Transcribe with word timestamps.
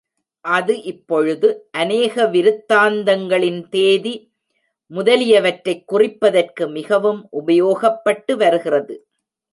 அது 0.45 0.81
இப்பொழுது, 0.83 1.67
அநேக 1.71 2.23
விருத்தாந்தங்களின் 2.23 3.69
தேதி 3.69 4.13
முதலியவற்றைக் 4.91 5.83
குறிப்பதற்கு 5.85 6.69
மிகவும் 6.69 7.29
உபயோகப்பட்டு 7.31 8.35
வருகிறது. 8.37 8.95